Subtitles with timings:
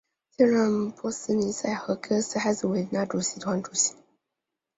[0.31, 3.93] 现任波斯尼亚和黑塞哥维那主席团主席。